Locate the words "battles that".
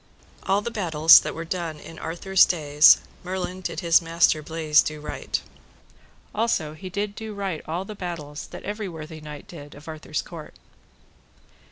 0.71-1.35, 7.93-8.63